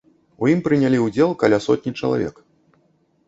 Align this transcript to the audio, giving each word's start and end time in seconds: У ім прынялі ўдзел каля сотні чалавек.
У 0.43 0.47
ім 0.53 0.61
прынялі 0.67 1.01
ўдзел 1.03 1.35
каля 1.43 1.59
сотні 1.67 1.91
чалавек. 1.99 2.35